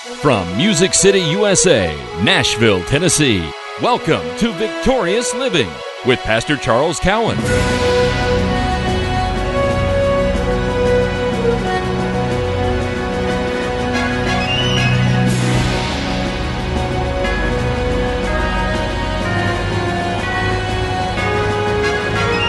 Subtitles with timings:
[0.00, 3.46] From Music City, USA, Nashville, Tennessee,
[3.82, 5.68] welcome to Victorious Living
[6.06, 7.36] with Pastor Charles Cowan.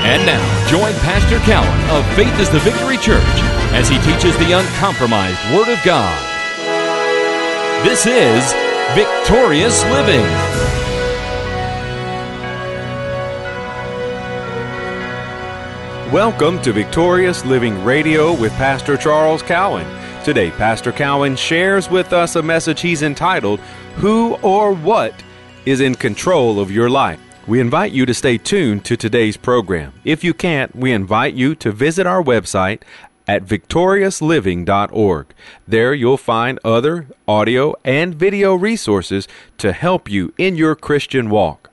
[0.08, 3.22] And now, join Pastor Cowan of Faith is the Victory Church
[3.74, 6.31] as he teaches the uncompromised Word of God.
[7.84, 8.54] This is
[8.94, 10.22] Victorious Living.
[16.14, 19.88] Welcome to Victorious Living Radio with Pastor Charles Cowan.
[20.24, 23.60] Today, Pastor Cowan shares with us a message he's entitled,
[23.96, 25.16] Who or What
[25.66, 27.20] is in Control of Your Life?
[27.48, 29.92] We invite you to stay tuned to today's program.
[30.06, 32.84] If you can't, we invite you to visit our website
[33.28, 35.28] at victoriousliving.org.
[35.68, 39.28] There you'll find other audio and video resources
[39.58, 41.70] to help you in your Christian walk.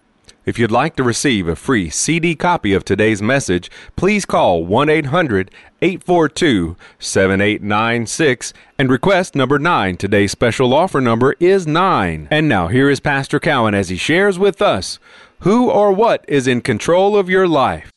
[0.48, 4.88] If you'd like to receive a free CD copy of today's message, please call 1
[4.88, 5.50] 800
[5.82, 9.98] 842 7896 and request number 9.
[9.98, 12.28] Today's special offer number is 9.
[12.30, 14.98] And now here is Pastor Cowan as he shares with us
[15.41, 17.92] who or what is in control of your life.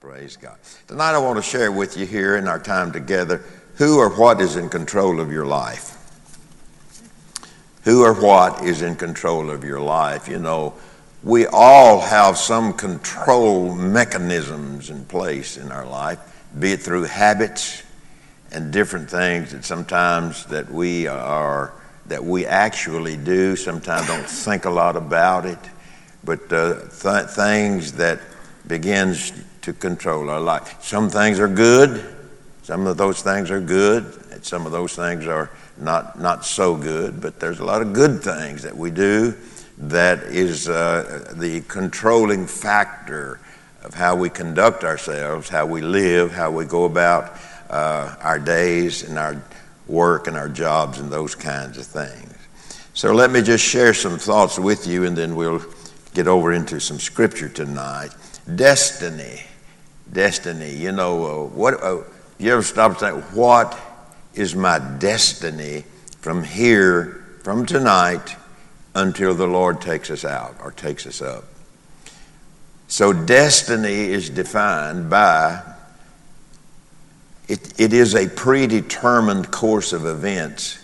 [0.00, 0.56] Praise God.
[0.86, 3.42] Tonight I want to share with you here in our time together
[3.74, 5.96] who or what is in control of your life.
[7.82, 10.28] Who or what is in control of your life?
[10.28, 10.74] You know,
[11.24, 16.20] we all have some control mechanisms in place in our life,
[16.58, 17.82] be it through habits
[18.52, 21.72] and different things that sometimes that we are
[22.06, 25.58] that we actually do, sometimes don't think a lot about it
[26.24, 28.20] but uh, th- things that
[28.66, 30.82] begins to control our life.
[30.82, 32.04] Some things are good.
[32.62, 34.04] Some of those things are good.
[34.30, 37.20] And some of those things are not not so good.
[37.20, 39.34] But there's a lot of good things that we do
[39.78, 43.40] that is uh, the controlling factor
[43.84, 47.38] of how we conduct ourselves, how we live, how we go about
[47.70, 49.42] uh, our days and our
[49.86, 52.34] work and our jobs and those kinds of things.
[52.92, 55.62] So let me just share some thoughts with you, and then we'll
[56.14, 58.10] get over into some scripture tonight.
[58.54, 59.42] Destiny.
[60.12, 60.74] Destiny.
[60.74, 61.98] You know, uh, what, uh,
[62.38, 63.78] you ever stop and think, what
[64.34, 65.84] is my destiny
[66.20, 68.36] from here, from tonight,
[68.94, 71.44] until the Lord takes us out or takes us up?
[72.86, 75.62] So, destiny is defined by
[77.48, 80.78] it, it is a predetermined course of events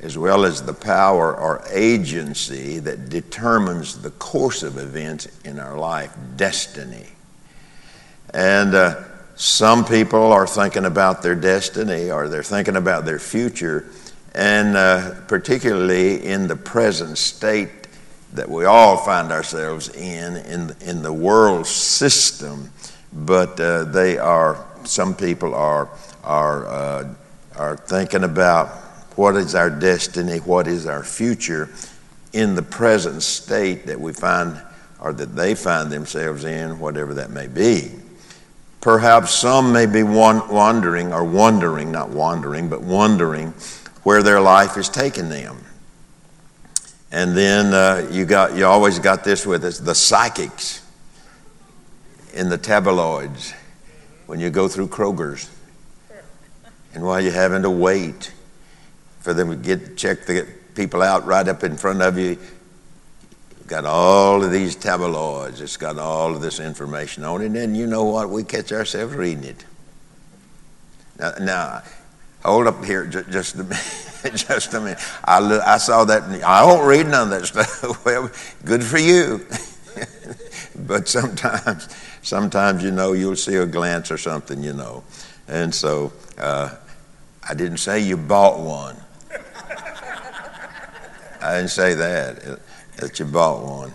[0.00, 5.78] as well as the power or agency that determines the course of events in our
[5.78, 7.06] life, destiny.
[8.34, 9.04] And uh,
[9.36, 13.86] some people are thinking about their destiny or they're thinking about their future,
[14.34, 17.70] and uh, particularly in the present state
[18.34, 22.70] that we all find ourselves in, in, in the world system.
[23.12, 25.88] But uh, they are, some people are,
[26.22, 27.14] are, uh,
[27.56, 28.68] are thinking about
[29.16, 31.68] what is our destiny, what is our future
[32.32, 34.60] in the present state that we find
[35.00, 37.90] or that they find themselves in, whatever that may be.
[38.80, 43.52] Perhaps some may be wandering or wondering, not wandering, but wondering
[44.04, 45.58] where their life is taking them.
[47.10, 50.82] And then uh, you got you always got this with us the psychics
[52.34, 53.52] in the tabloids
[54.26, 55.50] when you go through Kroger's
[56.94, 58.32] and while you're having to wait
[59.26, 62.38] for them to get check the people out right up in front of you.
[63.58, 65.60] You've got all of these tabloids.
[65.60, 68.30] It's got all of this information on it, and you know what?
[68.30, 69.64] We catch ourselves reading it.
[71.18, 71.82] Now, now
[72.44, 74.12] hold up here just a minute.
[74.36, 75.00] just a minute.
[75.24, 75.38] I,
[75.74, 76.22] I saw that.
[76.44, 78.04] I won't read none of that stuff.
[78.04, 78.30] well,
[78.64, 79.44] good for you.
[80.86, 81.88] but sometimes,
[82.22, 85.02] sometimes you know you'll see a glance or something, you know,
[85.48, 86.76] and so uh,
[87.42, 88.96] I didn't say you bought one.
[91.46, 92.56] I didn't say that, uh,
[92.96, 93.92] that you bought one.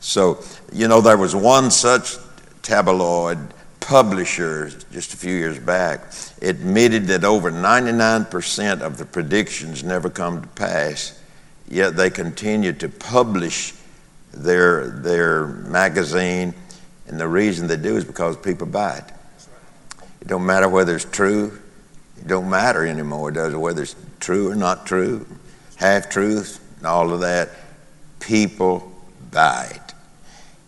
[0.00, 0.42] So,
[0.72, 2.16] you know, there was one such
[2.62, 3.38] tabloid
[3.80, 10.42] publisher just a few years back admitted that over 99% of the predictions never come
[10.42, 11.20] to pass,
[11.68, 13.74] yet they continue to publish
[14.32, 16.54] their, their magazine.
[17.06, 19.04] And the reason they do is because people buy it.
[20.20, 21.58] It don't matter whether it's true.
[22.18, 23.56] It don't matter anymore, does it?
[23.56, 25.26] Whether it's true or not true,
[25.76, 27.48] half truth, and all of that,
[28.18, 28.92] people
[29.32, 29.94] it.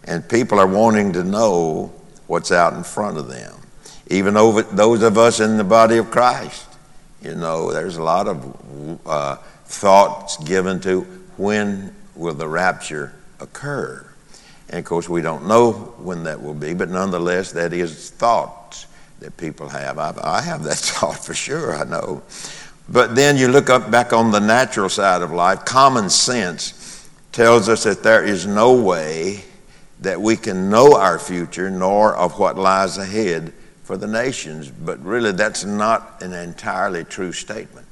[0.05, 1.93] And people are wanting to know
[2.29, 3.53] what's out in front of them.
[4.07, 6.69] Even over those of us in the body of Christ,
[7.21, 11.01] You know, there's a lot of uh, thoughts given to
[11.37, 14.07] when will the rapture occur.
[14.69, 18.87] And of course, we don't know when that will be, but nonetheless, that is thoughts
[19.19, 19.99] that people have.
[19.99, 22.23] I, I have that thought for sure, I know.
[22.89, 27.69] But then you look up back on the natural side of life, common sense tells
[27.69, 29.45] us that there is no way
[30.01, 33.53] that we can know our future nor of what lies ahead
[33.83, 34.71] for the nations.
[34.71, 37.87] But really, that's not an entirely true statement.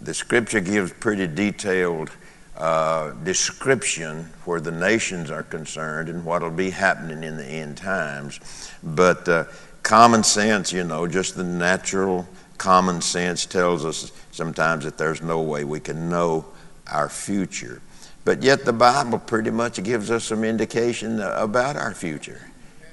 [0.00, 2.10] The scripture gives pretty detailed
[2.56, 7.76] uh, description where the nations are concerned and what will be happening in the end
[7.76, 8.40] times.
[8.82, 9.44] But uh,
[9.82, 12.28] common sense, you know, just the natural
[12.60, 16.44] common sense tells us sometimes that there's no way we can know
[16.92, 17.80] our future.
[18.26, 22.42] But yet, the Bible pretty much gives us some indication about our future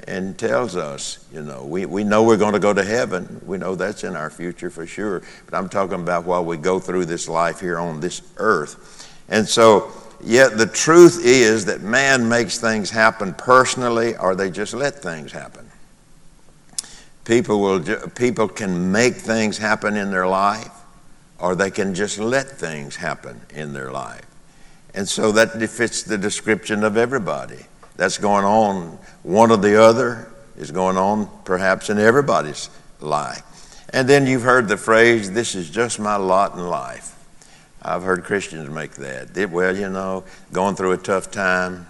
[0.08, 3.42] and tells us, you know, we, we know we're going to go to heaven.
[3.46, 5.22] We know that's in our future for sure.
[5.46, 9.06] But I'm talking about while we go through this life here on this earth.
[9.28, 9.92] And so,
[10.24, 15.34] yet the truth is that man makes things happen personally or they just let things
[15.34, 15.67] happen.
[17.28, 17.84] People, will,
[18.16, 20.72] people can make things happen in their life
[21.40, 24.26] or they can just let things happen in their life.
[24.94, 27.66] And so that fits the description of everybody.
[27.98, 28.98] That's going on.
[29.24, 32.70] One or the other is going on perhaps in everybody's
[33.02, 33.44] life.
[33.90, 37.14] And then you've heard the phrase, this is just my lot in life.
[37.82, 39.52] I've heard Christians make that.
[39.52, 41.88] Well, you know, going through a tough time,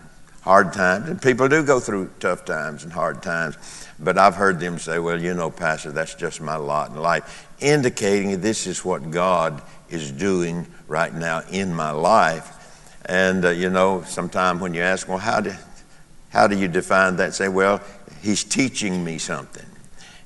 [0.47, 3.57] hard times, and people do go through tough times and hard times.
[3.99, 7.49] But I've heard them say, well, you know, Pastor, that's just my lot in life,
[7.59, 13.01] indicating this is what God is doing right now in my life.
[13.05, 15.51] And, uh, you know, sometimes when you ask, well, how do,
[16.29, 17.33] how do you define that?
[17.33, 17.81] Say, well,
[18.21, 19.65] he's teaching me something.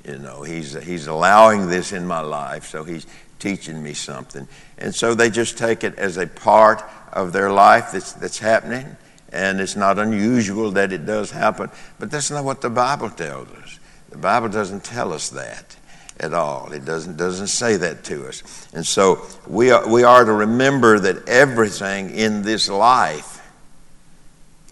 [0.06, 3.08] You know, he's, he's allowing this in my life, so he's
[3.40, 4.48] teaching me something.
[4.78, 8.98] And so they just take it as a part of their life that's, that's happening.
[9.32, 11.70] And it's not unusual that it does happen,
[12.00, 13.80] but that's not what the Bible tells us.
[14.10, 15.78] The Bible doesn't tell us that
[16.20, 16.72] at all.
[16.72, 18.68] It doesn't, doesn't say that to us.
[18.74, 23.42] And so we are, we are to remember that everything in this life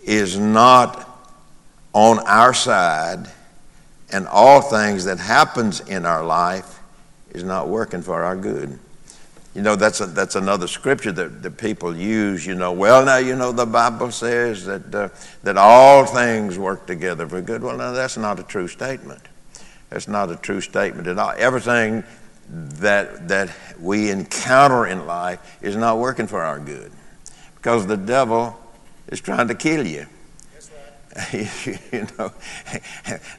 [0.04, 1.06] is not
[1.94, 3.28] on our side,
[4.12, 6.80] and all things that happens in our life
[7.32, 8.78] is not working for our good.
[9.60, 12.46] You know, that's, a, that's another scripture that, that people use.
[12.46, 15.10] You know, well, now, you know, the Bible says that, uh,
[15.44, 17.62] that all things work together for good.
[17.62, 19.20] Well, now, that's not a true statement.
[19.90, 21.34] That's not a true statement at all.
[21.36, 22.06] Everything
[22.48, 26.94] that, that we encounter in life is not working for our good
[27.56, 28.58] because the devil
[29.10, 30.06] is trying to kill you.
[31.34, 32.32] you know,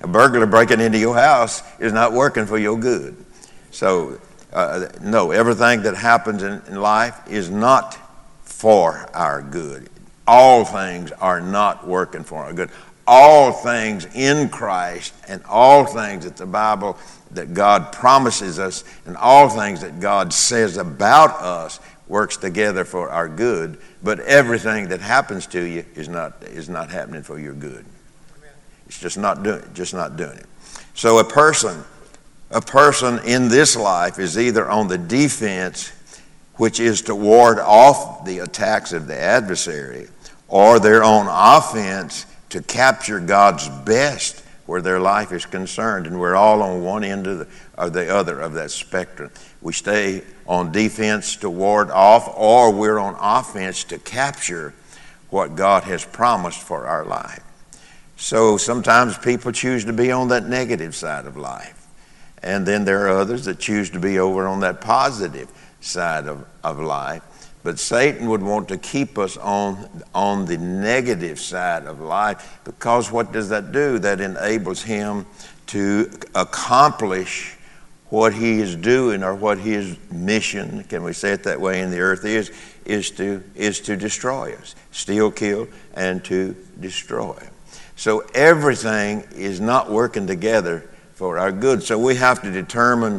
[0.02, 3.16] a burglar breaking into your house is not working for your good.
[3.70, 4.20] So,
[4.52, 7.98] uh, no, everything that happens in, in life is not
[8.42, 9.88] for our good.
[10.26, 12.70] All things are not working for our good
[13.10, 16.96] all things in Christ and all things that the Bible
[17.32, 23.10] that God promises us and all things that God says about us works together for
[23.10, 27.54] our good, but everything that happens to you is not is not happening for your
[27.54, 27.84] good.
[28.86, 30.46] It's just not doing just not doing it.
[30.94, 31.82] So a person
[32.50, 35.92] a person in this life is either on the defense
[36.56, 40.08] which is to ward off the attacks of the adversary
[40.48, 46.36] or they're on offense to capture God's best where their life is concerned, and we're
[46.36, 49.30] all on one end of the, or the other of that spectrum.
[49.62, 54.72] We stay on defense to ward off, or we're on offense to capture
[55.28, 57.42] what God has promised for our life.
[58.16, 61.79] So sometimes people choose to be on that negative side of life.
[62.42, 66.46] And then there are others that choose to be over on that positive side of,
[66.64, 67.22] of life.
[67.62, 73.12] But Satan would want to keep us on, on the negative side of life because
[73.12, 73.98] what does that do?
[73.98, 75.26] That enables him
[75.66, 77.56] to accomplish
[78.08, 81.90] what he is doing or what his mission, can we say it that way, in
[81.90, 82.50] the earth is,
[82.84, 87.38] is to, is to destroy us, steal, kill, and to destroy.
[87.94, 90.89] So everything is not working together
[91.20, 91.82] for our good.
[91.82, 93.18] So we have to determine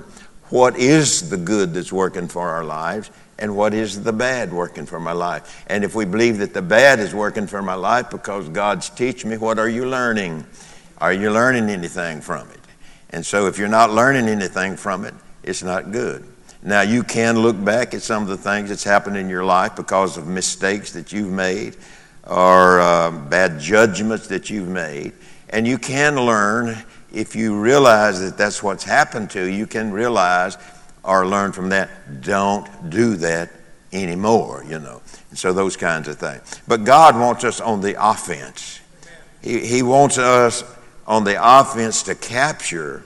[0.50, 4.88] what is the good that's working for our lives and what is the bad working
[4.88, 5.64] for my life.
[5.68, 9.30] And if we believe that the bad is working for my life because God's teaching
[9.30, 10.44] me, what are you learning?
[10.98, 12.60] Are you learning anything from it?
[13.12, 16.26] And so if you're not learning anything from it, it's not good.
[16.64, 19.76] Now, you can look back at some of the things that's happened in your life
[19.76, 21.78] because of mistakes that you've made
[22.28, 25.14] or uh, bad judgments that you've made.
[25.50, 29.92] And you can learn if you realize that that's what's happened to you, you can
[29.92, 30.58] realize
[31.04, 32.22] or learn from that.
[32.22, 33.52] Don't do that
[33.92, 35.02] anymore, you know.
[35.30, 36.62] And so those kinds of things.
[36.68, 38.80] But God wants us on the offense.
[39.42, 40.64] He, he wants us
[41.08, 43.04] on the offense to capture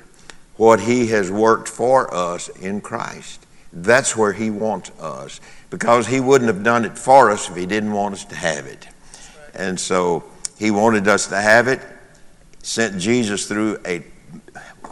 [0.57, 3.45] what He has worked for us in Christ.
[3.73, 7.65] That's where He wants us because He wouldn't have done it for us if He
[7.65, 8.87] didn't want us to have it.
[9.53, 10.23] And so
[10.57, 11.81] He wanted us to have it,
[12.65, 14.03] sent Jesus through a,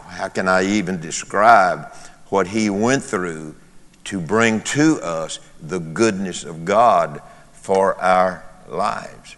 [0.06, 1.92] how can I even describe
[2.28, 3.56] what He went through
[4.04, 7.20] to bring to us the goodness of God
[7.52, 9.36] for our lives.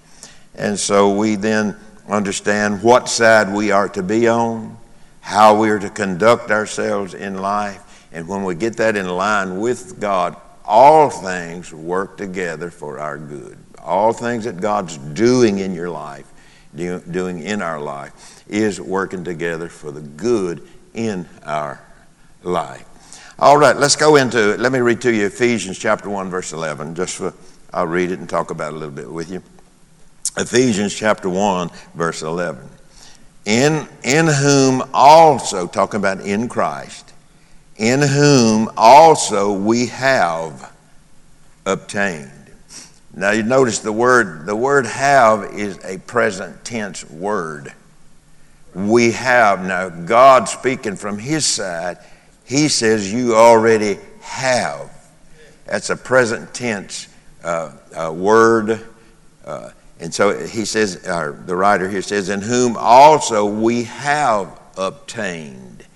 [0.55, 1.77] And so we then
[2.09, 4.77] understand what side we are to be on,
[5.21, 8.07] how we are to conduct ourselves in life.
[8.13, 13.17] And when we get that in line with God, all things work together for our
[13.17, 13.57] good.
[13.83, 16.27] All things that God's doing in your life,
[16.77, 21.81] doing in our life, is working together for the good in our
[22.43, 22.85] life.
[23.39, 24.61] All right, let's go into it.
[24.61, 27.35] Let me read to you Ephesians chapter 1, verse 11, just for,
[27.73, 29.43] I'll read it and talk about it a little bit with you.
[30.39, 32.67] Ephesians chapter 1, verse 11.
[33.45, 37.13] In, in whom also, talking about in Christ,
[37.77, 40.73] in whom also we have
[41.67, 42.31] obtained.
[43.17, 47.73] Now you notice the word, the word have is a present tense word.
[48.75, 49.65] We have.
[49.65, 51.97] Now, God speaking from his side,
[52.45, 54.93] he says you already have.
[55.65, 57.09] That's a present tense
[57.43, 58.87] uh, uh, word.
[59.47, 65.87] Uh, and so he says, the writer here says, in whom also we have obtained.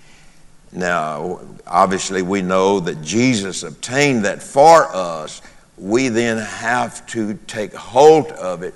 [0.73, 5.43] Now, obviously, we know that Jesus obtained that for us.
[5.81, 8.75] We then have to take hold of it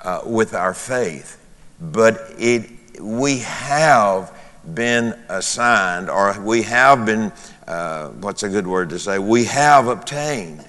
[0.00, 1.40] uh, with our faith.
[1.80, 2.70] But it,
[3.00, 4.30] we have
[4.74, 7.32] been assigned, or we have been,
[7.66, 9.18] uh, what's a good word to say?
[9.18, 10.64] We have obtained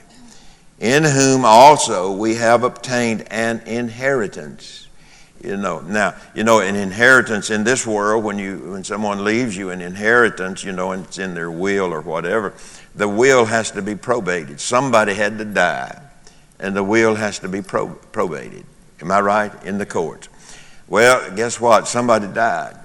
[0.79, 4.84] in whom also we have obtained an inheritance.
[5.45, 9.55] You know, now, you know, an inheritance in this world, when, you, when someone leaves
[9.55, 12.53] you an inheritance, you know, and it's in their will or whatever,
[12.95, 14.59] the will has to be probated.
[14.59, 16.01] Somebody had to die,
[16.59, 18.65] and the will has to be pro- probated.
[19.01, 19.63] Am I right?
[19.63, 20.29] In the courts.
[20.87, 21.87] Well, guess what?
[21.87, 22.77] Somebody died.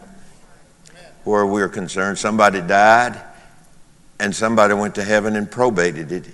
[1.25, 3.21] Where we're concerned, somebody died,
[4.19, 6.27] and somebody went to heaven and probated it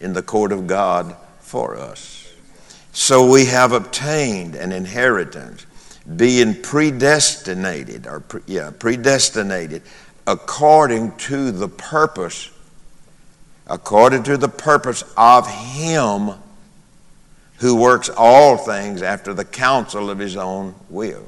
[0.00, 2.28] in the court of God for us.
[2.92, 5.64] So we have obtained an inheritance,
[6.16, 9.82] being predestinated, or pre, yeah, predestinated
[10.26, 12.50] according to the purpose,
[13.66, 16.32] according to the purpose of Him
[17.58, 21.24] who works all things after the counsel of His own will.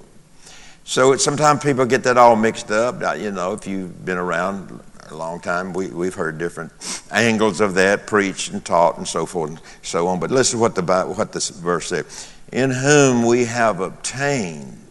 [0.84, 3.00] So sometimes people get that all mixed up.
[3.18, 5.72] You know, if you've been around a long time.
[5.72, 6.72] We, we've heard different
[7.10, 10.20] angles of that preached and taught and so forth and so on.
[10.20, 12.33] But listen to what, the what this verse says.
[12.52, 14.86] In whom we have obtained,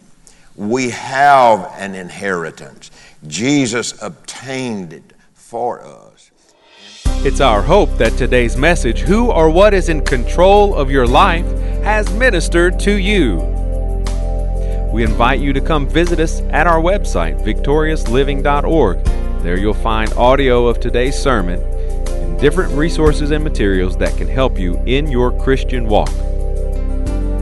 [0.56, 2.90] we have an inheritance.
[3.26, 6.30] Jesus obtained it for us.
[7.26, 11.46] It's our hope that today's message, Who or What is in Control of Your Life,
[11.82, 13.36] has ministered to you.
[14.92, 20.66] We invite you to come visit us at our website, victoriousliving.org there you'll find audio
[20.66, 25.86] of today's sermon and different resources and materials that can help you in your Christian
[25.86, 26.08] walk.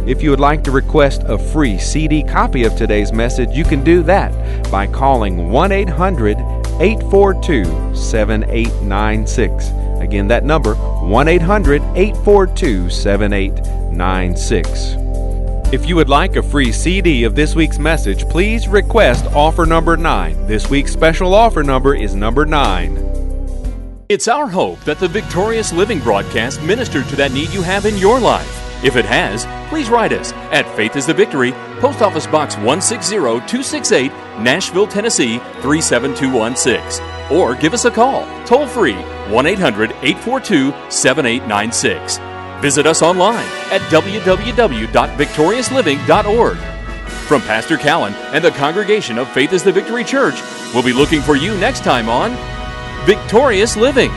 [0.04, 3.84] If you would like to request a free CD copy of today's message, you can
[3.84, 4.32] do that
[4.68, 6.38] by calling 1 800
[6.80, 9.68] 842 7896.
[10.00, 14.96] Again, that number 1 800 842 7896.
[15.72, 19.96] If you would like a free CD of this week's message, please request offer number
[19.96, 20.48] 9.
[20.48, 24.04] This week's special offer number is number 9.
[24.08, 27.96] It's our hope that the Victorious Living broadcast ministered to that need you have in
[27.96, 28.61] your life.
[28.82, 34.10] If it has, please write us at Faith is the Victory, Post Office Box 160268,
[34.40, 37.06] Nashville, Tennessee 37216.
[37.30, 38.96] Or give us a call, toll free,
[39.30, 42.18] 1 800 842 7896.
[42.60, 46.58] Visit us online at www.victoriousliving.org.
[47.26, 50.42] From Pastor Cowan and the congregation of Faith is the Victory Church,
[50.74, 52.32] we'll be looking for you next time on
[53.06, 54.10] Victorious Living.